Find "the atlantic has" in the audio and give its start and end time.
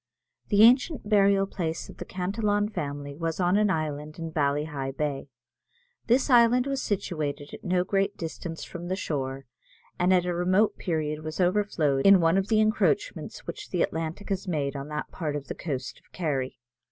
13.69-14.47